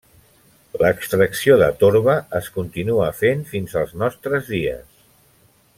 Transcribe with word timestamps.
L'extracció 0.83 1.57
de 1.63 1.67
torba 1.83 2.15
es 2.41 2.49
continua 2.57 3.11
fent 3.21 3.47
fins 3.53 3.79
als 3.83 3.95
nostres 4.05 4.51
dies. 4.55 4.85